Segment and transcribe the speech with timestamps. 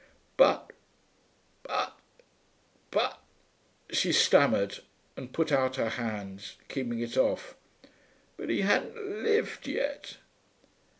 [0.35, 0.71] 'But
[1.61, 1.95] but
[2.89, 3.19] but'
[3.91, 4.79] she stammered,
[5.15, 7.53] and put out her hands, keeping it off
[8.35, 10.17] 'But he hadn't lived yet....'